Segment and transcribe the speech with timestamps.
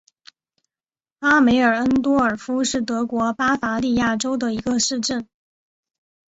[1.19, 5.29] 阿梅尔恩多尔夫是德国巴伐利亚州的一个市镇。